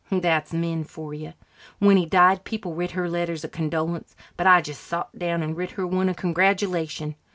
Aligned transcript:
That's 0.09 0.51
men 0.51 0.83
for 0.83 1.13
you. 1.13 1.33
When 1.77 1.95
he 1.95 2.07
died, 2.07 2.43
people 2.43 2.73
writ 2.73 2.89
her 2.93 3.07
letters 3.07 3.43
of 3.43 3.51
condolence 3.51 4.15
but 4.35 4.47
I 4.47 4.59
just 4.59 4.81
sot 4.83 5.15
down 5.15 5.43
and 5.43 5.55
writ 5.55 5.73
her 5.73 5.85
one 5.85 6.09
of 6.09 6.15
congratulation. 6.15 7.13